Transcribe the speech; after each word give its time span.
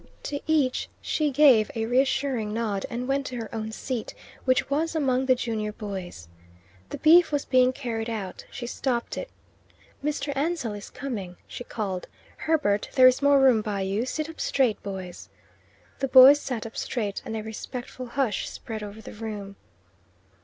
To 0.23 0.39
each 0.47 0.89
he 0.99 1.29
gave 1.29 1.69
a 1.75 1.85
reassuring 1.85 2.55
nod 2.55 2.87
and 2.89 3.07
went 3.07 3.23
to 3.27 3.35
her 3.35 3.53
own 3.53 3.71
seat, 3.71 4.15
which 4.45 4.67
was 4.67 4.95
among 4.95 5.27
the 5.27 5.35
junior 5.35 5.71
boys. 5.71 6.27
The 6.89 6.97
beef 6.97 7.31
was 7.31 7.45
being 7.45 7.71
carried 7.71 8.09
out; 8.09 8.43
she 8.49 8.65
stopped 8.65 9.15
it. 9.15 9.29
"Mr. 10.03 10.35
Ansell 10.35 10.73
is 10.73 10.89
coming," 10.89 11.35
she 11.45 11.63
called. 11.63 12.07
"Herbert 12.35 12.89
there 12.95 13.05
is 13.05 13.21
more 13.21 13.39
room 13.39 13.61
by 13.61 13.81
you; 13.81 14.07
sit 14.07 14.27
up 14.27 14.41
straight, 14.41 14.81
boys." 14.81 15.29
The 15.99 16.07
boys 16.07 16.41
sat 16.41 16.65
up 16.65 16.75
straight, 16.77 17.21
and 17.23 17.37
a 17.37 17.43
respectful 17.43 18.07
hush 18.07 18.49
spread 18.49 18.81
over 18.81 19.03
the 19.03 19.13
room. 19.13 19.55